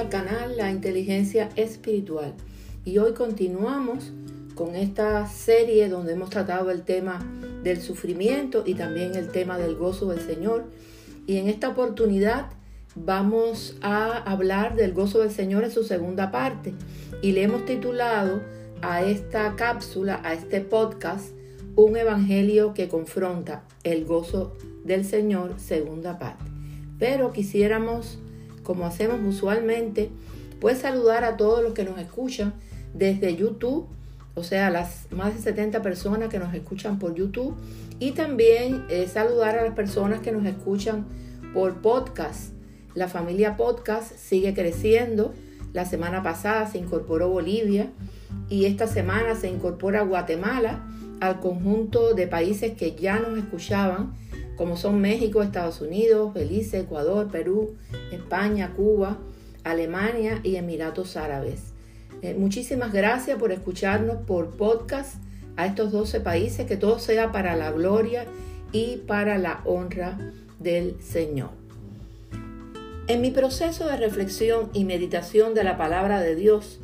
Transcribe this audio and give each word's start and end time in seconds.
al 0.00 0.08
canal 0.08 0.56
La 0.56 0.70
Inteligencia 0.70 1.50
Espiritual 1.56 2.32
y 2.86 2.96
hoy 2.96 3.12
continuamos 3.12 4.12
con 4.54 4.74
esta 4.74 5.26
serie 5.26 5.90
donde 5.90 6.14
hemos 6.14 6.30
tratado 6.30 6.70
el 6.70 6.84
tema 6.84 7.22
del 7.62 7.82
sufrimiento 7.82 8.62
y 8.64 8.72
también 8.72 9.14
el 9.14 9.30
tema 9.30 9.58
del 9.58 9.76
gozo 9.76 10.06
del 10.06 10.20
Señor. 10.20 10.64
Y 11.26 11.36
en 11.36 11.48
esta 11.48 11.68
oportunidad 11.68 12.46
vamos 12.94 13.76
a 13.82 14.16
hablar 14.16 14.74
del 14.74 14.94
gozo 14.94 15.18
del 15.18 15.32
Señor 15.32 15.64
en 15.64 15.70
su 15.70 15.84
segunda 15.84 16.30
parte 16.30 16.72
y 17.20 17.32
le 17.32 17.42
hemos 17.42 17.66
titulado 17.66 18.40
a 18.80 19.02
esta 19.02 19.54
cápsula, 19.54 20.22
a 20.24 20.32
este 20.32 20.62
podcast, 20.62 21.34
un 21.76 21.98
evangelio 21.98 22.72
que 22.72 22.88
confronta 22.88 23.64
el 23.84 24.06
gozo 24.06 24.56
del 24.82 25.04
Señor, 25.04 25.56
segunda 25.58 26.18
parte. 26.18 26.46
Pero 26.98 27.32
quisiéramos 27.32 28.18
como 28.62 28.86
hacemos 28.86 29.20
usualmente, 29.26 30.10
pues 30.60 30.78
saludar 30.78 31.24
a 31.24 31.36
todos 31.36 31.62
los 31.62 31.72
que 31.72 31.84
nos 31.84 31.98
escuchan 31.98 32.54
desde 32.94 33.36
YouTube, 33.36 33.86
o 34.34 34.42
sea, 34.42 34.70
las 34.70 35.06
más 35.10 35.34
de 35.34 35.40
70 35.40 35.82
personas 35.82 36.28
que 36.28 36.38
nos 36.38 36.54
escuchan 36.54 36.98
por 36.98 37.14
YouTube, 37.14 37.56
y 37.98 38.12
también 38.12 38.84
eh, 38.88 39.06
saludar 39.08 39.58
a 39.58 39.64
las 39.64 39.74
personas 39.74 40.20
que 40.20 40.32
nos 40.32 40.44
escuchan 40.46 41.06
por 41.52 41.80
podcast. 41.80 42.52
La 42.94 43.08
familia 43.08 43.56
podcast 43.56 44.16
sigue 44.16 44.54
creciendo. 44.54 45.34
La 45.72 45.84
semana 45.84 46.22
pasada 46.22 46.66
se 46.66 46.78
incorporó 46.78 47.28
Bolivia 47.28 47.90
y 48.48 48.64
esta 48.64 48.86
semana 48.86 49.36
se 49.36 49.48
incorpora 49.48 50.02
Guatemala 50.02 50.84
al 51.20 51.38
conjunto 51.40 52.14
de 52.14 52.26
países 52.26 52.72
que 52.76 52.96
ya 52.96 53.20
nos 53.20 53.38
escuchaban 53.38 54.14
como 54.60 54.76
son 54.76 55.00
México, 55.00 55.40
Estados 55.40 55.80
Unidos, 55.80 56.34
Belice, 56.34 56.80
Ecuador, 56.80 57.28
Perú, 57.30 57.76
España, 58.12 58.74
Cuba, 58.76 59.16
Alemania 59.64 60.40
y 60.42 60.56
Emiratos 60.56 61.16
Árabes. 61.16 61.72
Eh, 62.20 62.34
muchísimas 62.34 62.92
gracias 62.92 63.38
por 63.38 63.52
escucharnos 63.52 64.18
por 64.26 64.58
podcast 64.58 65.14
a 65.56 65.64
estos 65.64 65.92
12 65.92 66.20
países, 66.20 66.66
que 66.66 66.76
todo 66.76 66.98
sea 66.98 67.32
para 67.32 67.56
la 67.56 67.70
gloria 67.70 68.26
y 68.70 68.98
para 68.98 69.38
la 69.38 69.62
honra 69.64 70.18
del 70.58 71.00
Señor. 71.00 71.52
En 73.06 73.22
mi 73.22 73.30
proceso 73.30 73.86
de 73.86 73.96
reflexión 73.96 74.68
y 74.74 74.84
meditación 74.84 75.54
de 75.54 75.64
la 75.64 75.78
palabra 75.78 76.20
de 76.20 76.34
Dios, 76.34 76.80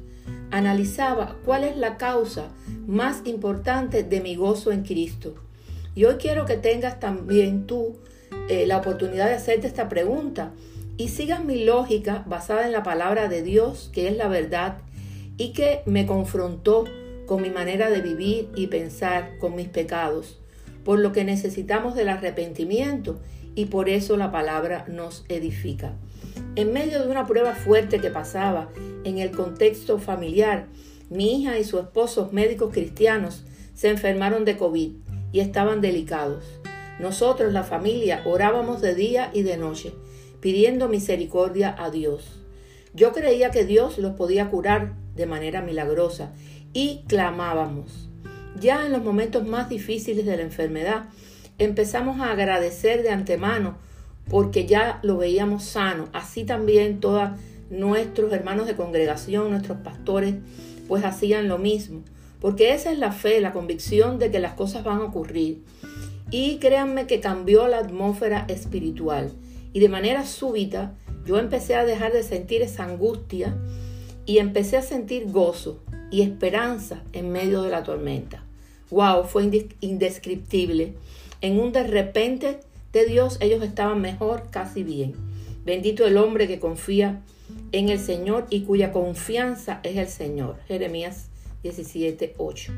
analizaba 0.50 1.36
cuál 1.44 1.64
es 1.64 1.76
la 1.76 1.98
causa 1.98 2.48
más 2.86 3.20
importante 3.26 4.02
de 4.02 4.22
mi 4.22 4.34
gozo 4.34 4.72
en 4.72 4.82
Cristo 4.82 5.34
y 5.96 6.04
hoy 6.04 6.16
quiero 6.16 6.44
que 6.44 6.58
tengas 6.58 7.00
también 7.00 7.66
tú 7.66 7.96
eh, 8.48 8.66
la 8.66 8.76
oportunidad 8.76 9.26
de 9.26 9.34
hacerte 9.34 9.66
esta 9.66 9.88
pregunta 9.88 10.52
y 10.98 11.08
sigas 11.08 11.42
mi 11.42 11.64
lógica 11.64 12.22
basada 12.26 12.66
en 12.66 12.72
la 12.72 12.82
palabra 12.82 13.28
de 13.28 13.42
Dios, 13.42 13.90
que 13.92 14.06
es 14.06 14.16
la 14.16 14.28
verdad, 14.28 14.76
y 15.38 15.52
que 15.52 15.80
me 15.86 16.06
confrontó 16.06 16.84
con 17.24 17.40
mi 17.42 17.48
manera 17.48 17.90
de 17.90 18.02
vivir 18.02 18.50
y 18.54 18.66
pensar, 18.66 19.38
con 19.38 19.56
mis 19.56 19.68
pecados, 19.68 20.38
por 20.84 20.98
lo 20.98 21.12
que 21.12 21.24
necesitamos 21.24 21.94
del 21.94 22.10
arrepentimiento 22.10 23.18
y 23.54 23.64
por 23.66 23.88
eso 23.88 24.18
la 24.18 24.30
palabra 24.30 24.84
nos 24.88 25.24
edifica. 25.30 25.94
En 26.56 26.74
medio 26.74 27.02
de 27.02 27.08
una 27.08 27.26
prueba 27.26 27.54
fuerte 27.54 28.00
que 28.00 28.10
pasaba 28.10 28.68
en 29.04 29.16
el 29.18 29.30
contexto 29.30 29.98
familiar, 29.98 30.66
mi 31.08 31.40
hija 31.40 31.58
y 31.58 31.64
su 31.64 31.78
esposo, 31.78 32.28
médicos 32.32 32.72
cristianos, 32.72 33.44
se 33.74 33.88
enfermaron 33.88 34.44
de 34.44 34.58
COVID 34.58 35.05
y 35.36 35.40
estaban 35.40 35.82
delicados. 35.82 36.44
Nosotros, 36.98 37.52
la 37.52 37.62
familia, 37.62 38.22
orábamos 38.24 38.80
de 38.80 38.94
día 38.94 39.30
y 39.34 39.42
de 39.42 39.58
noche, 39.58 39.92
pidiendo 40.40 40.88
misericordia 40.88 41.76
a 41.78 41.90
Dios. 41.90 42.40
Yo 42.94 43.12
creía 43.12 43.50
que 43.50 43.66
Dios 43.66 43.98
los 43.98 44.14
podía 44.14 44.48
curar 44.48 44.94
de 45.14 45.26
manera 45.26 45.60
milagrosa 45.60 46.32
y 46.72 47.04
clamábamos. 47.06 48.08
Ya 48.58 48.86
en 48.86 48.92
los 48.92 49.04
momentos 49.04 49.46
más 49.46 49.68
difíciles 49.68 50.24
de 50.24 50.38
la 50.38 50.42
enfermedad, 50.42 51.10
empezamos 51.58 52.18
a 52.22 52.32
agradecer 52.32 53.02
de 53.02 53.10
antemano 53.10 53.76
porque 54.30 54.64
ya 54.64 55.00
lo 55.02 55.18
veíamos 55.18 55.64
sano. 55.64 56.08
Así 56.14 56.44
también 56.44 56.98
todos 56.98 57.28
nuestros 57.68 58.32
hermanos 58.32 58.66
de 58.66 58.74
congregación, 58.74 59.50
nuestros 59.50 59.76
pastores, 59.80 60.36
pues 60.88 61.04
hacían 61.04 61.46
lo 61.46 61.58
mismo. 61.58 62.04
Porque 62.40 62.74
esa 62.74 62.92
es 62.92 62.98
la 62.98 63.12
fe, 63.12 63.40
la 63.40 63.52
convicción 63.52 64.18
de 64.18 64.30
que 64.30 64.38
las 64.38 64.54
cosas 64.54 64.84
van 64.84 64.98
a 64.98 65.04
ocurrir. 65.04 65.62
Y 66.30 66.56
créanme 66.56 67.06
que 67.06 67.20
cambió 67.20 67.68
la 67.68 67.78
atmósfera 67.78 68.44
espiritual. 68.48 69.32
Y 69.72 69.80
de 69.80 69.88
manera 69.88 70.24
súbita 70.26 70.94
yo 71.24 71.38
empecé 71.38 71.74
a 71.74 71.84
dejar 71.84 72.12
de 72.12 72.22
sentir 72.22 72.62
esa 72.62 72.84
angustia 72.84 73.56
y 74.26 74.38
empecé 74.38 74.76
a 74.76 74.82
sentir 74.82 75.30
gozo 75.30 75.80
y 76.10 76.22
esperanza 76.22 77.02
en 77.12 77.32
medio 77.32 77.62
de 77.62 77.70
la 77.70 77.82
tormenta. 77.82 78.44
Wow, 78.90 79.24
fue 79.24 79.50
indescriptible. 79.80 80.94
En 81.40 81.58
un 81.58 81.72
de 81.72 81.82
repente 81.82 82.60
de 82.92 83.06
Dios 83.06 83.38
ellos 83.40 83.62
estaban 83.62 84.00
mejor, 84.00 84.48
casi 84.50 84.84
bien. 84.84 85.14
Bendito 85.64 86.06
el 86.06 86.16
hombre 86.16 86.46
que 86.46 86.60
confía 86.60 87.22
en 87.72 87.88
el 87.88 87.98
Señor 87.98 88.46
y 88.50 88.62
cuya 88.62 88.92
confianza 88.92 89.80
es 89.82 89.96
el 89.96 90.08
Señor. 90.08 90.56
Jeremías 90.68 91.28
17:8. 91.62 92.72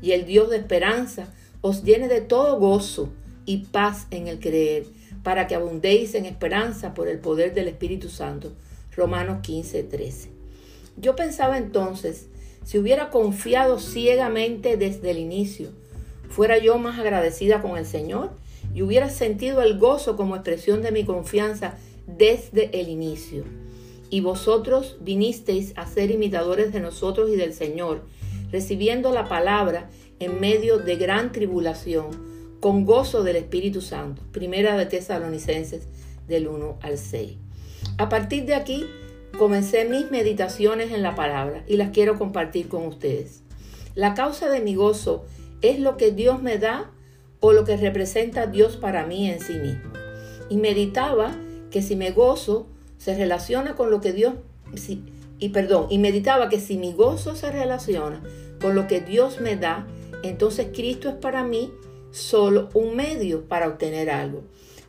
Y 0.00 0.12
el 0.12 0.26
Dios 0.26 0.50
de 0.50 0.56
esperanza 0.56 1.32
os 1.60 1.84
llene 1.84 2.08
de 2.08 2.20
todo 2.20 2.58
gozo 2.58 3.10
y 3.46 3.58
paz 3.58 4.06
en 4.10 4.26
el 4.28 4.40
creer, 4.40 4.86
para 5.22 5.46
que 5.46 5.54
abundéis 5.54 6.14
en 6.14 6.26
esperanza 6.26 6.94
por 6.94 7.08
el 7.08 7.18
poder 7.18 7.54
del 7.54 7.68
Espíritu 7.68 8.08
Santo. 8.08 8.52
Romanos 8.96 9.38
15:13. 9.42 10.28
Yo 10.96 11.16
pensaba 11.16 11.58
entonces, 11.58 12.28
si 12.64 12.78
hubiera 12.78 13.10
confiado 13.10 13.78
ciegamente 13.78 14.76
desde 14.76 15.10
el 15.10 15.18
inicio, 15.18 15.70
fuera 16.28 16.58
yo 16.58 16.78
más 16.78 16.98
agradecida 16.98 17.62
con 17.62 17.76
el 17.76 17.86
Señor 17.86 18.30
y 18.74 18.82
hubiera 18.82 19.10
sentido 19.10 19.62
el 19.62 19.78
gozo 19.78 20.16
como 20.16 20.36
expresión 20.36 20.82
de 20.82 20.92
mi 20.92 21.04
confianza 21.04 21.76
desde 22.06 22.80
el 22.80 22.88
inicio. 22.88 23.44
Y 24.10 24.20
vosotros 24.20 24.98
vinisteis 25.00 25.72
a 25.76 25.86
ser 25.86 26.10
imitadores 26.10 26.72
de 26.72 26.80
nosotros 26.80 27.30
y 27.30 27.36
del 27.36 27.54
Señor, 27.54 28.02
recibiendo 28.52 29.12
la 29.12 29.28
palabra 29.28 29.88
en 30.20 30.38
medio 30.38 30.78
de 30.78 30.96
gran 30.96 31.32
tribulación, 31.32 32.32
con 32.60 32.84
gozo 32.84 33.24
del 33.24 33.36
Espíritu 33.36 33.80
Santo. 33.80 34.22
Primera 34.30 34.76
de 34.76 34.86
Tesalonicenses 34.86 35.88
del 36.28 36.46
1 36.46 36.78
al 36.80 36.96
6. 36.96 37.32
A 37.98 38.08
partir 38.08 38.44
de 38.44 38.54
aquí 38.54 38.86
comencé 39.36 39.84
mis 39.84 40.10
meditaciones 40.12 40.92
en 40.92 41.02
la 41.02 41.16
palabra 41.16 41.64
y 41.66 41.76
las 41.76 41.90
quiero 41.90 42.18
compartir 42.18 42.68
con 42.68 42.86
ustedes. 42.86 43.42
La 43.96 44.14
causa 44.14 44.48
de 44.48 44.60
mi 44.60 44.76
gozo 44.76 45.24
es 45.60 45.80
lo 45.80 45.96
que 45.96 46.12
Dios 46.12 46.40
me 46.40 46.58
da 46.58 46.92
o 47.40 47.52
lo 47.52 47.64
que 47.64 47.76
representa 47.76 48.46
Dios 48.46 48.76
para 48.76 49.06
mí 49.06 49.28
en 49.28 49.40
sí 49.40 49.54
mismo. 49.54 49.90
Y 50.48 50.56
meditaba 50.56 51.34
que 51.70 51.82
si 51.82 51.96
me 51.96 52.12
gozo 52.12 52.68
se 52.96 53.16
relaciona 53.16 53.74
con 53.74 53.90
lo 53.90 54.00
que 54.00 54.12
Dios 54.12 54.34
y 55.42 55.48
perdón, 55.48 55.88
y 55.90 55.98
meditaba 55.98 56.48
que 56.48 56.60
si 56.60 56.76
mi 56.76 56.92
gozo 56.92 57.34
se 57.34 57.50
relaciona 57.50 58.22
con 58.60 58.76
lo 58.76 58.86
que 58.86 59.00
Dios 59.00 59.40
me 59.40 59.56
da, 59.56 59.88
entonces 60.22 60.68
Cristo 60.72 61.08
es 61.08 61.16
para 61.16 61.42
mí 61.42 61.72
solo 62.12 62.68
un 62.74 62.94
medio 62.94 63.48
para 63.48 63.66
obtener 63.66 64.08
algo. 64.08 64.44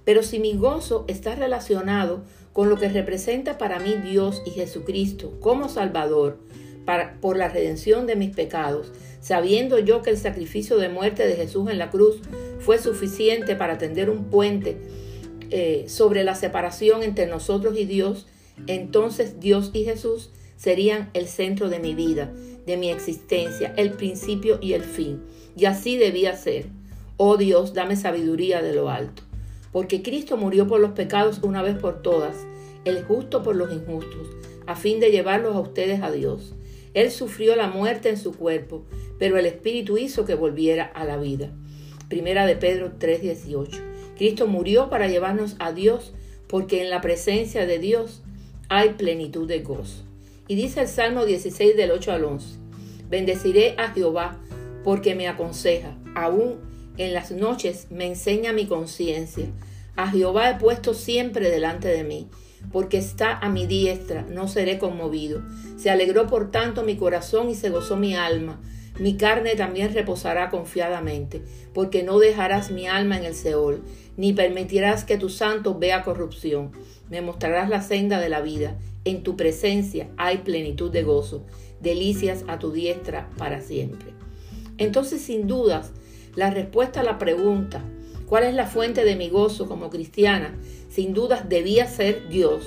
Pero 0.05 0.21
si 0.21 0.37
mi 0.37 0.55
gozo 0.55 1.05
está 1.07 1.33
relacionado 1.33 2.21
con 2.53 2.69
lo 2.69 2.77
que 2.77 2.87
representa 2.87 3.57
para 3.57 3.79
mí 3.79 3.95
Dios 3.95 4.43
y 4.45 4.51
Jesucristo 4.51 5.39
como 5.39 5.69
Salvador, 5.69 6.37
para, 6.85 7.19
por 7.19 7.35
la 7.35 7.49
redención 7.49 8.05
de 8.05 8.15
mis 8.15 8.35
pecados, 8.35 8.91
sabiendo 9.21 9.79
yo 9.79 10.03
que 10.03 10.11
el 10.11 10.17
sacrificio 10.17 10.77
de 10.77 10.89
muerte 10.89 11.25
de 11.25 11.35
Jesús 11.35 11.67
en 11.71 11.79
la 11.79 11.89
cruz 11.89 12.17
fue 12.59 12.77
suficiente 12.77 13.55
para 13.55 13.79
tender 13.79 14.11
un 14.11 14.25
puente 14.25 14.77
eh, 15.49 15.85
sobre 15.87 16.23
la 16.23 16.35
separación 16.35 17.01
entre 17.01 17.25
nosotros 17.25 17.75
y 17.75 17.85
Dios, 17.85 18.27
entonces 18.67 19.39
Dios 19.39 19.71
y 19.73 19.83
Jesús 19.83 20.29
serían 20.55 21.09
el 21.13 21.27
centro 21.27 21.69
de 21.69 21.79
mi 21.79 21.95
vida, 21.95 22.31
de 22.65 22.77
mi 22.77 22.89
existencia, 22.89 23.73
el 23.77 23.91
principio 23.93 24.57
y 24.61 24.73
el 24.73 24.83
fin. 24.83 25.21
Y 25.55 25.65
así 25.65 25.97
debía 25.97 26.35
ser. 26.35 26.67
Oh 27.17 27.37
Dios, 27.37 27.73
dame 27.73 27.95
sabiduría 27.95 28.61
de 28.61 28.73
lo 28.73 28.89
alto. 28.89 29.23
Porque 29.71 30.01
Cristo 30.01 30.37
murió 30.37 30.67
por 30.67 30.79
los 30.79 30.91
pecados 30.91 31.39
una 31.43 31.61
vez 31.61 31.77
por 31.77 32.01
todas, 32.01 32.35
el 32.85 33.03
justo 33.03 33.43
por 33.43 33.55
los 33.55 33.71
injustos, 33.71 34.27
a 34.67 34.75
fin 34.75 34.99
de 34.99 35.11
llevarlos 35.11 35.55
a 35.55 35.59
ustedes 35.59 36.01
a 36.01 36.11
Dios. 36.11 36.53
Él 36.93 37.11
sufrió 37.11 37.55
la 37.55 37.67
muerte 37.67 38.09
en 38.09 38.17
su 38.17 38.33
cuerpo, 38.33 38.83
pero 39.17 39.37
el 39.37 39.45
Espíritu 39.45 39.97
hizo 39.97 40.25
que 40.25 40.35
volviera 40.35 40.85
a 40.85 41.05
la 41.05 41.17
vida. 41.17 41.51
Primera 42.07 42.45
de 42.45 42.55
Pedro 42.55 42.91
3:18. 42.99 43.81
Cristo 44.17 44.47
murió 44.47 44.89
para 44.89 45.07
llevarnos 45.07 45.55
a 45.59 45.71
Dios, 45.71 46.13
porque 46.47 46.83
en 46.83 46.89
la 46.91 47.01
presencia 47.01 47.65
de 47.65 47.79
Dios 47.79 48.21
hay 48.69 48.89
plenitud 48.89 49.47
de 49.47 49.61
gozo. 49.61 50.03
Y 50.47 50.55
dice 50.55 50.81
el 50.81 50.87
Salmo 50.87 51.25
16 51.25 51.77
del 51.77 51.91
8 51.91 52.11
al 52.11 52.25
11, 52.25 52.57
bendeciré 53.09 53.75
a 53.77 53.89
Jehová 53.89 54.39
porque 54.83 55.15
me 55.15 55.27
aconseja, 55.27 55.97
aún 56.15 56.59
en 56.97 57.13
las 57.13 57.31
noches 57.31 57.87
me 57.89 58.05
enseña 58.05 58.51
mi 58.51 58.67
conciencia. 58.67 59.47
A 59.95 60.09
Jehová 60.09 60.49
he 60.49 60.55
puesto 60.55 60.93
siempre 60.93 61.49
delante 61.49 61.87
de 61.87 62.03
mí, 62.03 62.29
porque 62.71 62.97
está 62.97 63.37
a 63.37 63.49
mi 63.49 63.67
diestra, 63.67 64.23
no 64.23 64.47
seré 64.47 64.79
conmovido. 64.79 65.41
Se 65.77 65.89
alegró 65.89 66.27
por 66.27 66.51
tanto 66.51 66.83
mi 66.83 66.97
corazón 66.97 67.49
y 67.49 67.55
se 67.55 67.69
gozó 67.69 67.95
mi 67.95 68.15
alma. 68.15 68.59
Mi 68.99 69.17
carne 69.17 69.55
también 69.55 69.93
reposará 69.93 70.49
confiadamente, 70.49 71.41
porque 71.73 72.03
no 72.03 72.19
dejarás 72.19 72.69
mi 72.69 72.87
alma 72.87 73.17
en 73.17 73.23
el 73.23 73.33
Seol, 73.33 73.81
ni 74.17 74.33
permitirás 74.33 75.03
que 75.03 75.17
tu 75.17 75.29
santo 75.29 75.79
vea 75.79 76.03
corrupción. 76.03 76.71
Me 77.09 77.21
mostrarás 77.21 77.69
la 77.69 77.81
senda 77.81 78.19
de 78.19 78.29
la 78.29 78.41
vida. 78.41 78.77
En 79.05 79.23
tu 79.23 79.35
presencia 79.35 80.09
hay 80.17 80.39
plenitud 80.39 80.91
de 80.91 81.03
gozo, 81.03 81.45
delicias 81.81 82.45
a 82.47 82.59
tu 82.59 82.71
diestra 82.71 83.29
para 83.37 83.61
siempre. 83.61 84.13
Entonces, 84.77 85.21
sin 85.21 85.47
dudas, 85.47 85.91
la 86.35 86.49
respuesta 86.49 87.01
a 87.01 87.03
la 87.03 87.17
pregunta, 87.17 87.83
¿cuál 88.25 88.45
es 88.45 88.53
la 88.53 88.65
fuente 88.65 89.03
de 89.03 89.15
mi 89.15 89.29
gozo 89.29 89.67
como 89.67 89.89
cristiana? 89.89 90.57
Sin 90.89 91.13
dudas 91.13 91.49
debía 91.49 91.87
ser 91.87 92.29
Dios. 92.29 92.63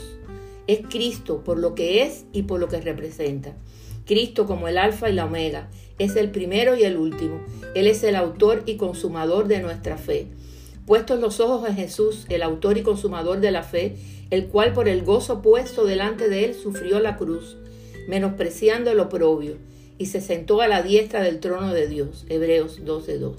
Es 0.67 0.81
Cristo 0.89 1.43
por 1.43 1.59
lo 1.59 1.75
que 1.75 2.03
es 2.03 2.27
y 2.33 2.43
por 2.43 2.61
lo 2.61 2.69
que 2.69 2.81
representa. 2.81 3.57
Cristo 4.05 4.47
como 4.47 4.69
el 4.69 4.79
alfa 4.79 5.11
y 5.11 5.15
la 5.15 5.25
omega, 5.25 5.69
es 5.99 6.17
el 6.17 6.31
primero 6.31 6.77
y 6.77 6.85
el 6.85 6.97
último. 6.97 7.41
Él 7.75 7.87
es 7.87 8.05
el 8.05 8.15
autor 8.15 8.63
y 8.67 8.77
consumador 8.77 9.49
de 9.49 9.61
nuestra 9.61 9.97
fe. 9.97 10.29
Puestos 10.87 11.19
los 11.19 11.41
ojos 11.41 11.69
en 11.69 11.75
Jesús, 11.75 12.27
el 12.29 12.43
autor 12.43 12.79
y 12.79 12.83
consumador 12.83 13.41
de 13.41 13.51
la 13.51 13.65
fe, 13.65 13.97
el 14.31 14.47
cual 14.47 14.73
por 14.73 14.89
el 14.89 15.03
gozo 15.03 15.43
puesto 15.43 15.85
delante 15.85 16.29
de 16.29 16.45
él 16.45 16.55
sufrió 16.55 17.01
la 17.01 17.17
cruz, 17.17 17.57
menospreciando 18.09 18.93
el 18.93 19.01
oprobio, 19.01 19.57
y 19.99 20.07
se 20.07 20.21
sentó 20.21 20.61
a 20.61 20.69
la 20.69 20.83
diestra 20.83 21.23
del 21.23 21.41
trono 21.41 21.75
de 21.75 21.89
Dios. 21.89 22.25
Hebreos 22.29 22.85
12:2. 22.85 23.35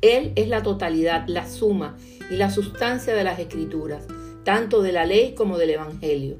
Él 0.00 0.32
es 0.34 0.48
la 0.48 0.64
totalidad, 0.64 1.24
la 1.28 1.48
suma 1.48 1.96
y 2.30 2.34
la 2.34 2.50
sustancia 2.50 3.14
de 3.14 3.22
las 3.22 3.38
escrituras, 3.38 4.04
tanto 4.42 4.82
de 4.82 4.90
la 4.90 5.06
ley 5.06 5.34
como 5.36 5.58
del 5.58 5.70
Evangelio. 5.70 6.38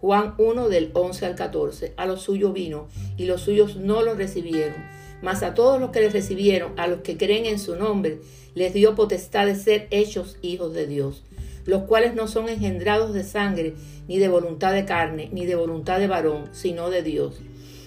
Juan 0.00 0.34
1 0.38 0.68
del 0.68 0.90
11 0.92 1.26
al 1.26 1.34
14. 1.36 1.94
A 1.96 2.06
los 2.06 2.22
suyos 2.22 2.52
vino 2.52 2.88
y 3.16 3.26
los 3.26 3.42
suyos 3.42 3.76
no 3.76 4.02
los 4.02 4.16
recibieron. 4.16 4.74
Mas 5.22 5.42
a 5.42 5.54
todos 5.54 5.80
los 5.80 5.90
que 5.90 6.00
les 6.00 6.12
recibieron, 6.12 6.72
a 6.78 6.86
los 6.86 7.00
que 7.00 7.16
creen 7.16 7.46
en 7.46 7.58
su 7.58 7.76
nombre, 7.76 8.20
les 8.54 8.74
dio 8.74 8.94
potestad 8.94 9.46
de 9.46 9.54
ser 9.54 9.88
hechos 9.90 10.38
hijos 10.42 10.74
de 10.74 10.86
Dios, 10.86 11.22
los 11.64 11.84
cuales 11.84 12.14
no 12.14 12.28
son 12.28 12.48
engendrados 12.48 13.14
de 13.14 13.24
sangre, 13.24 13.74
ni 14.06 14.18
de 14.18 14.28
voluntad 14.28 14.72
de 14.72 14.84
carne, 14.84 15.30
ni 15.32 15.46
de 15.46 15.54
voluntad 15.54 15.98
de 15.98 16.06
varón, 16.06 16.48
sino 16.52 16.90
de 16.90 17.02
Dios. 17.02 17.36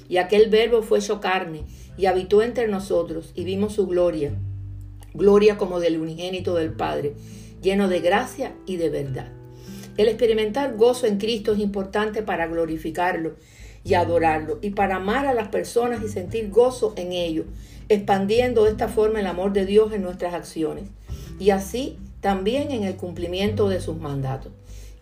Y 0.09 0.17
aquel 0.17 0.49
verbo 0.49 0.81
fue 0.81 0.99
hecho 0.99 1.19
carne, 1.19 1.63
y 1.97 2.05
habitó 2.05 2.41
entre 2.41 2.67
nosotros, 2.67 3.31
y 3.35 3.43
vimos 3.43 3.73
su 3.73 3.87
gloria, 3.87 4.33
gloria 5.13 5.57
como 5.57 5.79
del 5.79 5.99
unigénito 5.99 6.55
del 6.55 6.73
Padre, 6.73 7.13
lleno 7.61 7.87
de 7.87 7.99
gracia 7.99 8.53
y 8.65 8.77
de 8.77 8.89
verdad. 8.89 9.31
El 9.97 10.09
experimentar 10.09 10.75
gozo 10.75 11.07
en 11.07 11.17
Cristo 11.17 11.53
es 11.53 11.59
importante 11.59 12.21
para 12.21 12.45
glorificarlo 12.45 13.35
y 13.87 13.93
adorarlo 13.93 14.59
y 14.61 14.71
para 14.71 14.97
amar 14.97 15.27
a 15.27 15.33
las 15.33 15.47
personas 15.47 16.03
y 16.03 16.09
sentir 16.09 16.49
gozo 16.49 16.93
en 16.97 17.13
ello, 17.13 17.45
expandiendo 17.87 18.65
de 18.65 18.71
esta 18.71 18.89
forma 18.89 19.21
el 19.21 19.27
amor 19.27 19.53
de 19.53 19.65
Dios 19.65 19.93
en 19.93 20.01
nuestras 20.01 20.33
acciones 20.33 20.83
y 21.39 21.51
así 21.51 21.97
también 22.19 22.71
en 22.71 22.83
el 22.83 22.97
cumplimiento 22.97 23.69
de 23.69 23.79
sus 23.79 23.95
mandatos. 23.95 24.51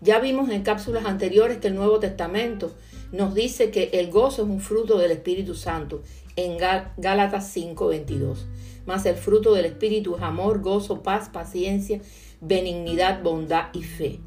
Ya 0.00 0.20
vimos 0.20 0.50
en 0.50 0.62
cápsulas 0.62 1.04
anteriores 1.04 1.58
que 1.58 1.66
el 1.66 1.74
Nuevo 1.74 1.98
Testamento 1.98 2.72
nos 3.10 3.34
dice 3.34 3.70
que 3.72 3.90
el 3.94 4.12
gozo 4.12 4.42
es 4.42 4.48
un 4.48 4.60
fruto 4.60 4.98
del 4.98 5.10
Espíritu 5.10 5.56
Santo 5.56 6.02
en 6.36 6.56
Gálatas 6.96 7.52
5:22. 7.52 8.46
Más 8.86 9.04
el 9.04 9.16
fruto 9.16 9.52
del 9.54 9.64
Espíritu 9.64 10.14
es 10.14 10.22
amor, 10.22 10.60
gozo, 10.60 11.02
paz, 11.02 11.28
paciencia, 11.28 12.00
benignidad, 12.40 13.20
bondad 13.20 13.64
y 13.72 13.82
fe. 13.82 14.20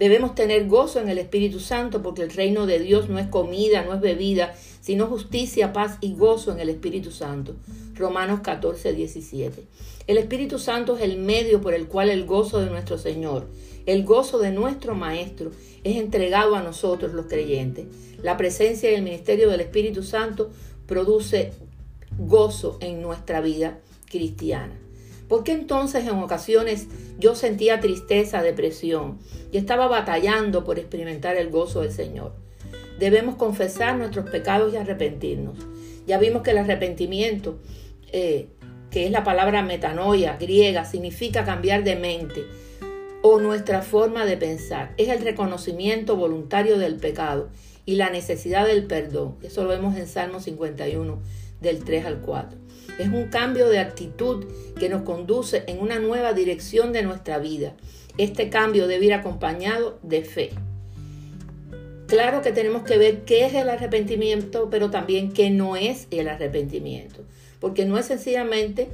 Debemos 0.00 0.34
tener 0.34 0.66
gozo 0.66 0.98
en 0.98 1.10
el 1.10 1.18
Espíritu 1.18 1.60
Santo 1.60 2.00
porque 2.00 2.22
el 2.22 2.30
reino 2.30 2.64
de 2.64 2.78
Dios 2.78 3.10
no 3.10 3.18
es 3.18 3.26
comida, 3.26 3.84
no 3.84 3.92
es 3.92 4.00
bebida, 4.00 4.54
sino 4.80 5.06
justicia, 5.06 5.74
paz 5.74 5.98
y 6.00 6.14
gozo 6.14 6.52
en 6.52 6.60
el 6.60 6.70
Espíritu 6.70 7.10
Santo. 7.10 7.54
Romanos 7.96 8.40
14, 8.40 8.94
17. 8.94 9.62
El 10.06 10.16
Espíritu 10.16 10.58
Santo 10.58 10.96
es 10.96 11.02
el 11.02 11.18
medio 11.18 11.60
por 11.60 11.74
el 11.74 11.86
cual 11.86 12.08
el 12.08 12.24
gozo 12.24 12.60
de 12.60 12.70
nuestro 12.70 12.96
Señor, 12.96 13.48
el 13.84 14.04
gozo 14.04 14.38
de 14.38 14.52
nuestro 14.52 14.94
Maestro, 14.94 15.50
es 15.84 15.98
entregado 15.98 16.56
a 16.56 16.62
nosotros 16.62 17.12
los 17.12 17.26
creyentes. 17.26 17.84
La 18.22 18.38
presencia 18.38 18.90
y 18.90 18.94
el 18.94 19.02
ministerio 19.02 19.50
del 19.50 19.60
Espíritu 19.60 20.02
Santo 20.02 20.48
produce 20.86 21.52
gozo 22.16 22.78
en 22.80 23.02
nuestra 23.02 23.42
vida 23.42 23.80
cristiana. 24.06 24.79
¿Por 25.30 25.44
qué 25.44 25.52
entonces 25.52 26.08
en 26.08 26.16
ocasiones 26.16 26.88
yo 27.20 27.36
sentía 27.36 27.78
tristeza, 27.78 28.42
depresión 28.42 29.20
y 29.52 29.58
estaba 29.58 29.86
batallando 29.86 30.64
por 30.64 30.80
experimentar 30.80 31.36
el 31.36 31.50
gozo 31.50 31.82
del 31.82 31.92
Señor? 31.92 32.32
Debemos 32.98 33.36
confesar 33.36 33.96
nuestros 33.96 34.28
pecados 34.28 34.74
y 34.74 34.76
arrepentirnos. 34.76 35.56
Ya 36.04 36.18
vimos 36.18 36.42
que 36.42 36.50
el 36.50 36.58
arrepentimiento, 36.58 37.60
eh, 38.10 38.48
que 38.90 39.06
es 39.06 39.12
la 39.12 39.22
palabra 39.22 39.62
metanoia 39.62 40.36
griega, 40.36 40.84
significa 40.84 41.44
cambiar 41.44 41.84
de 41.84 41.94
mente 41.94 42.42
o 43.22 43.38
nuestra 43.38 43.82
forma 43.82 44.26
de 44.26 44.36
pensar. 44.36 44.94
Es 44.96 45.10
el 45.10 45.22
reconocimiento 45.22 46.16
voluntario 46.16 46.76
del 46.76 46.96
pecado 46.96 47.50
y 47.86 47.94
la 47.94 48.10
necesidad 48.10 48.66
del 48.66 48.88
perdón. 48.88 49.36
Eso 49.44 49.62
lo 49.62 49.68
vemos 49.68 49.96
en 49.96 50.08
Salmo 50.08 50.40
51, 50.40 51.20
del 51.60 51.84
3 51.84 52.04
al 52.04 52.20
4. 52.20 52.58
Es 52.98 53.08
un 53.08 53.28
cambio 53.28 53.68
de 53.68 53.78
actitud 53.78 54.44
que 54.78 54.88
nos 54.88 55.02
conduce 55.02 55.64
en 55.66 55.80
una 55.80 55.98
nueva 55.98 56.32
dirección 56.32 56.92
de 56.92 57.02
nuestra 57.02 57.38
vida. 57.38 57.74
Este 58.18 58.50
cambio 58.50 58.86
debe 58.86 59.06
ir 59.06 59.14
acompañado 59.14 59.98
de 60.02 60.22
fe. 60.22 60.50
Claro 62.06 62.42
que 62.42 62.52
tenemos 62.52 62.82
que 62.82 62.98
ver 62.98 63.24
qué 63.24 63.46
es 63.46 63.54
el 63.54 63.68
arrepentimiento, 63.68 64.68
pero 64.70 64.90
también 64.90 65.32
qué 65.32 65.50
no 65.50 65.76
es 65.76 66.08
el 66.10 66.28
arrepentimiento. 66.28 67.24
Porque 67.60 67.84
no 67.84 67.98
es 67.98 68.06
sencillamente 68.06 68.88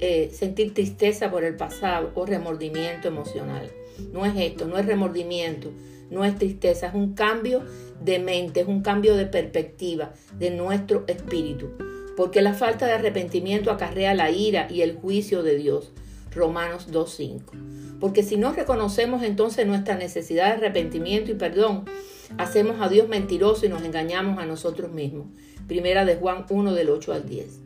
eh, 0.00 0.30
sentir 0.32 0.74
tristeza 0.74 1.30
por 1.30 1.44
el 1.44 1.56
pasado 1.56 2.12
o 2.14 2.26
remordimiento 2.26 3.08
emocional. 3.08 3.70
No 4.12 4.26
es 4.26 4.34
esto, 4.36 4.66
no 4.66 4.78
es 4.78 4.86
remordimiento, 4.86 5.72
no 6.10 6.24
es 6.24 6.36
tristeza, 6.36 6.88
es 6.88 6.94
un 6.94 7.14
cambio 7.14 7.62
de 8.00 8.18
mente, 8.18 8.60
es 8.60 8.68
un 8.68 8.82
cambio 8.82 9.16
de 9.16 9.26
perspectiva 9.26 10.12
de 10.38 10.50
nuestro 10.50 11.04
espíritu 11.08 11.87
porque 12.18 12.42
la 12.42 12.52
falta 12.52 12.84
de 12.86 12.94
arrepentimiento 12.94 13.70
acarrea 13.70 14.12
la 14.12 14.32
ira 14.32 14.66
y 14.68 14.82
el 14.82 14.96
juicio 14.96 15.44
de 15.44 15.56
Dios. 15.56 15.92
Romanos 16.32 16.88
2.5. 16.90 18.00
Porque 18.00 18.24
si 18.24 18.36
no 18.36 18.52
reconocemos 18.52 19.22
entonces 19.22 19.68
nuestra 19.68 19.96
necesidad 19.96 20.46
de 20.46 20.54
arrepentimiento 20.54 21.30
y 21.30 21.34
perdón, 21.34 21.84
hacemos 22.36 22.80
a 22.80 22.88
Dios 22.88 23.08
mentiroso 23.08 23.66
y 23.66 23.68
nos 23.68 23.84
engañamos 23.84 24.42
a 24.42 24.46
nosotros 24.46 24.90
mismos. 24.90 25.28
Primera 25.68 26.04
de 26.04 26.16
Juan 26.16 26.44
1 26.50 26.74
del 26.74 26.90
8 26.90 27.12
al 27.12 27.28
10. 27.28 27.60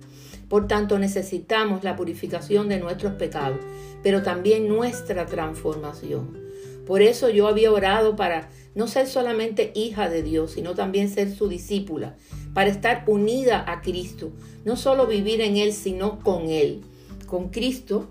Por 0.50 0.66
tanto, 0.66 0.98
necesitamos 0.98 1.82
la 1.82 1.96
purificación 1.96 2.68
de 2.68 2.78
nuestros 2.78 3.14
pecados, 3.14 3.58
pero 4.02 4.22
también 4.22 4.68
nuestra 4.68 5.24
transformación. 5.24 6.42
Por 6.86 7.00
eso 7.00 7.30
yo 7.30 7.48
había 7.48 7.72
orado 7.72 8.16
para 8.16 8.50
no 8.74 8.86
ser 8.86 9.06
solamente 9.06 9.72
hija 9.74 10.10
de 10.10 10.22
Dios, 10.22 10.50
sino 10.50 10.74
también 10.74 11.08
ser 11.08 11.30
su 11.30 11.48
discípula, 11.48 12.16
para 12.54 12.70
estar 12.70 13.04
unida 13.06 13.64
a 13.66 13.80
Cristo, 13.80 14.30
no 14.64 14.76
solo 14.76 15.06
vivir 15.06 15.40
en 15.40 15.56
Él, 15.56 15.72
sino 15.72 16.18
con 16.20 16.50
Él. 16.50 16.82
Con 17.26 17.48
Cristo 17.48 18.10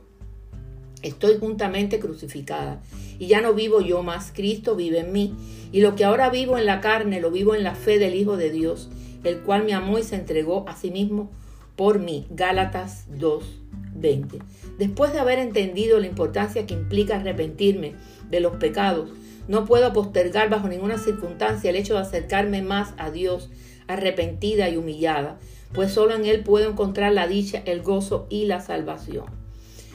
estoy 1.02 1.38
juntamente 1.40 2.00
crucificada 2.00 2.82
y 3.22 3.28
ya 3.28 3.42
no 3.42 3.54
vivo 3.54 3.82
yo 3.82 4.02
más, 4.02 4.32
Cristo 4.34 4.76
vive 4.76 5.02
en 5.02 5.12
mí. 5.12 5.36
Y 5.72 5.82
lo 5.82 5.96
que 5.96 6.06
ahora 6.06 6.30
vivo 6.30 6.58
en 6.58 6.66
la 6.66 6.82
carne, 6.82 7.22
lo 7.22 7.30
vivo 7.30 7.54
en 7.54 7.64
la 7.64 7.76
fe 7.76 8.00
del 8.00 8.16
Hijo 8.16 8.36
de 8.36 8.50
Dios, 8.50 8.90
el 9.24 9.42
cual 9.42 9.64
me 9.64 9.74
amó 9.74 10.00
y 10.00 10.04
se 10.04 10.16
entregó 10.16 10.68
a 10.68 10.76
sí 10.76 10.90
mismo 10.90 11.30
por 11.76 12.00
mí. 12.00 12.26
Gálatas 12.32 13.06
2:20. 13.20 14.40
Después 14.80 15.14
de 15.14 15.20
haber 15.20 15.38
entendido 15.38 16.00
la 16.00 16.08
importancia 16.08 16.66
que 16.66 16.74
implica 16.74 17.18
arrepentirme 17.18 17.94
de 18.32 18.40
los 18.40 18.56
pecados, 18.56 19.12
no 19.48 19.66
puedo 19.66 19.94
postergar 19.94 20.50
bajo 20.50 20.68
ninguna 20.68 20.98
circunstancia 20.98 21.70
el 21.70 21.76
hecho 21.76 21.94
de 21.94 22.02
acercarme 22.02 22.64
más 22.64 22.94
a 22.98 23.12
Dios 23.12 23.50
arrepentida 23.94 24.70
y 24.70 24.78
humillada, 24.78 25.40
pues 25.74 25.92
solo 25.92 26.16
en 26.16 26.26
Él 26.26 26.44
puedo 26.44 26.70
encontrar 26.70 27.14
la 27.14 27.28
dicha, 27.28 27.62
el 27.66 27.82
gozo 27.82 28.28
y 28.30 28.46
la 28.46 28.62
salvación. 28.62 29.26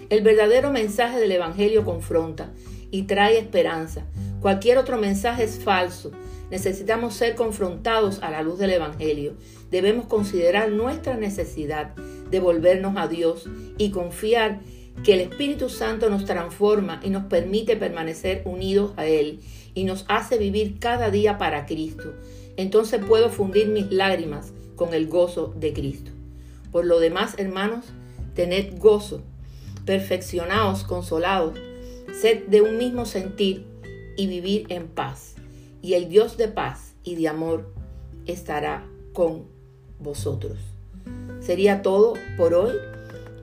El 0.09 0.23
verdadero 0.23 0.71
mensaje 0.71 1.19
del 1.19 1.33
Evangelio 1.33 1.85
confronta 1.85 2.53
y 2.91 3.03
trae 3.03 3.39
esperanza. 3.39 4.07
Cualquier 4.41 4.79
otro 4.79 4.99
mensaje 4.99 5.45
es 5.45 5.59
falso. 5.59 6.13
Necesitamos 6.51 7.15
ser 7.15 7.35
confrontados 7.35 8.23
a 8.23 8.31
la 8.31 8.43
luz 8.43 8.59
del 8.59 8.71
Evangelio. 8.71 9.35
Debemos 9.71 10.07
considerar 10.07 10.71
nuestra 10.71 11.17
necesidad 11.17 11.95
de 12.31 12.41
volvernos 12.41 12.97
a 12.97 13.09
Dios 13.09 13.49
y 13.79 13.91
confiar 13.91 14.61
que 15.03 15.15
el 15.15 15.21
Espíritu 15.21 15.69
Santo 15.69 16.09
nos 16.09 16.25
transforma 16.25 17.01
y 17.03 17.11
nos 17.11 17.25
permite 17.25 17.77
permanecer 17.77 18.43
unidos 18.45 18.93
a 18.97 19.07
Él 19.07 19.41
y 19.75 19.85
nos 19.85 20.05
hace 20.09 20.39
vivir 20.39 20.79
cada 20.79 21.11
día 21.11 21.37
para 21.37 21.67
Cristo 21.67 22.15
entonces 22.57 23.01
puedo 23.07 23.31
fundir 23.31 23.69
mis 23.69 23.91
lágrimas 23.91 24.53
con 24.77 24.95
el 24.95 25.09
gozo 25.09 25.55
de 25.59 25.73
Cristo. 25.73 26.11
Por 26.73 26.85
lo 26.85 27.01
demás, 27.01 27.35
hermanos, 27.39 27.87
tened 28.35 28.79
gozo, 28.79 29.23
perfeccionaos, 29.85 30.85
consolados, 30.85 31.59
sed 32.21 32.47
de 32.49 32.61
un 32.61 32.77
mismo 32.79 33.07
sentir 33.07 33.67
y 34.17 34.27
vivir 34.27 34.67
en 34.69 34.89
paz. 34.89 35.35
y 35.83 35.95
el 35.95 36.09
Dios 36.09 36.37
de 36.37 36.49
paz 36.49 36.95
y 37.05 37.15
de 37.15 37.29
amor 37.29 37.73
estará 38.27 38.85
con 39.13 39.45
vosotros. 40.01 40.59
Sería 41.39 41.81
todo 41.83 42.15
por 42.37 42.55
hoy, 42.55 42.75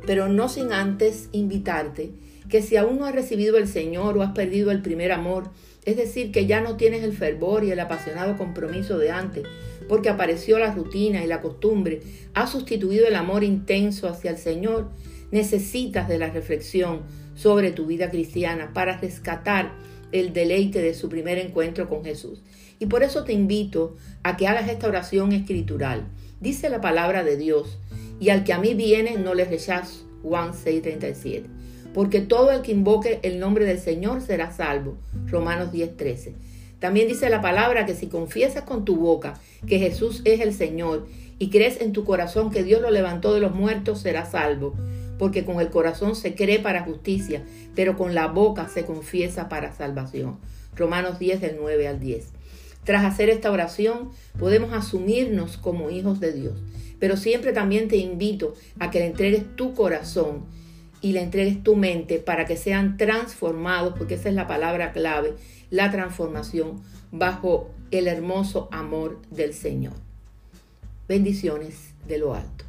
pero 0.06 0.28
no 0.28 0.50
sin 0.50 0.74
antes 0.74 1.30
invitarte 1.32 2.12
que 2.50 2.62
si 2.62 2.76
aún 2.76 3.00
no 3.00 3.06
has 3.06 3.16
recibido 3.16 3.58
el 3.58 3.68
Señor 3.68 4.18
o 4.18 4.24
has 4.24 4.34
perdido 4.34 4.72
el 4.72 4.82
primer 4.82 5.12
amor, 5.12 5.46
es 5.86 5.98
decir, 5.98 6.32
que 6.32 6.46
ya 6.46 6.62
no 6.62 6.78
tienes 6.78 7.04
el 7.04 7.14
fervor 7.14 7.64
y 7.64 7.72
el 7.72 7.80
apasionado 7.80 8.38
compromiso 8.38 8.98
de 8.98 9.12
antes, 9.12 9.44
porque 9.88 10.10
apareció 10.10 10.60
la 10.60 10.74
rutina 10.74 11.24
y 11.24 11.28
la 11.28 11.42
costumbre, 11.42 12.02
ha 12.34 12.48
sustituido 12.48 13.08
el 13.08 13.16
amor 13.16 13.44
intenso 13.44 14.08
hacia 14.08 14.32
el 14.32 14.38
Señor, 14.38 14.90
necesitas 15.32 16.08
de 16.08 16.18
la 16.18 16.30
reflexión 16.30 17.02
sobre 17.36 17.72
tu 17.72 17.86
vida 17.86 18.10
cristiana 18.10 18.72
para 18.74 18.98
rescatar 18.98 19.74
el 20.12 20.32
deleite 20.32 20.82
de 20.82 20.94
su 20.94 21.10
primer 21.10 21.38
encuentro 21.38 21.90
con 21.90 22.06
Jesús. 22.06 22.42
Y 22.80 22.86
por 22.86 23.04
eso 23.04 23.24
te 23.24 23.34
invito 23.34 23.98
a 24.24 24.38
que 24.38 24.48
hagas 24.48 24.70
esta 24.70 24.88
oración 24.88 25.32
escritural. 25.32 26.08
Dice 26.40 26.70
la 26.70 26.82
palabra 26.82 27.24
de 27.24 27.38
Dios, 27.38 27.80
y 28.20 28.30
al 28.30 28.44
que 28.44 28.54
a 28.54 28.60
mí 28.60 28.74
viene 28.74 29.18
no 29.18 29.34
le 29.34 29.46
rechazo. 29.46 30.06
Juan 30.22 30.54
6:37. 30.54 31.63
Porque 31.94 32.22
todo 32.22 32.52
el 32.52 32.62
que 32.62 32.72
invoque 32.72 33.20
el 33.24 33.40
nombre 33.40 33.66
del 33.66 33.80
Señor 33.80 34.22
será 34.22 34.52
salvo. 34.52 34.98
Romanos 35.28 35.72
10:13. 35.72 36.34
También 36.80 37.08
dice 37.08 37.30
la 37.30 37.42
palabra 37.42 37.86
que 37.86 37.96
si 37.96 38.08
confiesas 38.08 38.64
con 38.64 38.84
tu 38.84 38.98
boca 38.98 39.40
que 39.68 39.80
Jesús 39.80 40.22
es 40.26 40.42
el 40.42 40.54
Señor 40.54 41.08
y 41.40 41.50
crees 41.50 41.80
en 41.80 41.94
tu 41.94 42.04
corazón 42.04 42.52
que 42.52 42.64
Dios 42.64 42.82
lo 42.82 42.92
levantó 42.92 43.34
de 43.34 43.40
los 43.40 43.56
muertos, 43.56 44.02
serás 44.02 44.32
salvo. 44.32 44.76
Porque 45.18 45.46
con 45.46 45.62
el 45.62 45.70
corazón 45.70 46.16
se 46.16 46.36
cree 46.36 46.60
para 46.60 46.84
justicia, 46.84 47.44
pero 47.76 47.96
con 47.96 48.14
la 48.14 48.28
boca 48.28 48.68
se 48.68 48.84
confiesa 48.84 49.48
para 49.48 49.74
salvación. 49.74 50.40
Romanos 50.76 51.20
10 51.20 51.40
del 51.40 51.56
9 51.60 51.88
al 51.88 52.00
10. 52.00 52.26
Tras 52.84 53.06
hacer 53.06 53.30
esta 53.30 53.52
oración, 53.52 54.10
podemos 54.38 54.74
asumirnos 54.74 55.58
como 55.58 55.90
hijos 55.90 56.20
de 56.20 56.34
Dios. 56.34 56.56
Pero 57.00 57.16
siempre 57.16 57.54
también 57.54 57.88
te 57.88 57.98
invito 57.98 58.56
a 58.80 58.92
que 58.92 59.00
le 59.00 59.06
entregues 59.06 59.56
tu 59.56 59.74
corazón 59.74 60.46
y 61.04 61.12
le 61.12 61.22
entregues 61.22 61.62
tu 61.62 61.76
mente 61.76 62.18
para 62.18 62.46
que 62.46 62.56
sean 62.56 62.96
transformados, 62.96 63.94
porque 63.98 64.14
esa 64.16 64.30
es 64.30 64.36
la 64.36 64.48
palabra 64.48 64.94
clave, 64.94 65.36
la 65.70 65.92
transformación 65.92 66.82
bajo 67.12 67.70
el 67.92 68.08
hermoso 68.08 68.70
amor 68.72 69.22
del 69.30 69.54
Señor. 69.54 69.94
Bendiciones 71.10 71.94
de 72.08 72.18
lo 72.20 72.34
alto. 72.34 72.64